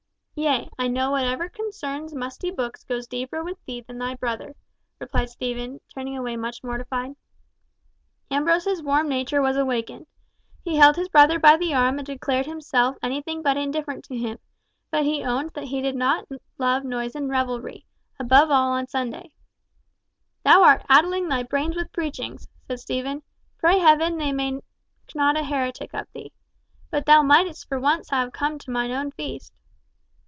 [0.33, 4.55] "Yea, I know whatever concerns musty books goes deeper with thee than thy brother,"
[4.97, 7.15] replied Stephen, turning away much mortified.
[8.31, 10.07] Ambrose's warm nature was awakened.
[10.63, 14.39] He held his brother by the arm and declared himself anything but indifferent to him,
[14.89, 16.27] but he owned that he did not
[16.57, 17.85] love noise and revelry,
[18.19, 19.29] above all on Sunday.
[20.43, 23.21] "Thou art addling thy brains with preachings!" said Stephen.
[23.59, 24.63] "Pray Heaven they make
[25.13, 26.31] not a heretic of thee.
[26.89, 29.53] But thou mightest for once have come to mine own feast."